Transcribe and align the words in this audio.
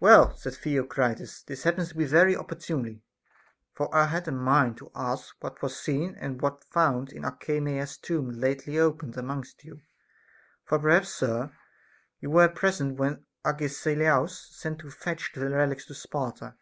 Well, 0.00 0.36
said 0.36 0.54
Theocritus, 0.56 1.44
this 1.44 1.62
happens 1.62 1.92
very 1.92 2.34
oppor 2.34 2.56
tunely, 2.58 3.02
for 3.72 3.94
I 3.94 4.06
had 4.06 4.26
a 4.26 4.32
mind 4.32 4.76
to 4.78 4.90
ask 4.92 5.36
what 5.38 5.62
was 5.62 5.78
seen 5.78 6.16
and 6.18 6.42
what 6.42 6.64
found 6.64 7.12
in 7.12 7.22
Alcmena's 7.24 7.96
tomb 7.96 8.30
lately 8.32 8.76
opened 8.80 9.16
amongst 9.16 9.62
you, 9.62 9.80
for 10.64 10.80
perhaps, 10.80 11.10
sir, 11.10 11.52
you 12.18 12.30
were 12.30 12.48
present 12.48 12.96
when 12.98 13.24
Agesilaus 13.46 14.36
sent 14.50 14.80
to 14.80 14.90
fetch 14.90 15.30
the 15.32 15.48
relics 15.48 15.86
to 15.86 15.94
Sparta. 15.94 16.56